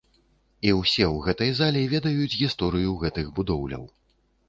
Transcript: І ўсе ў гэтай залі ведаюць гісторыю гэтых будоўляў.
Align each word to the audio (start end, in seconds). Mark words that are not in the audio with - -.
І 0.69 0.73
ўсе 0.77 1.03
ў 1.09 1.27
гэтай 1.27 1.53
залі 1.61 1.85
ведаюць 1.93 2.35
гісторыю 2.41 2.99
гэтых 3.07 3.33
будоўляў. 3.41 3.91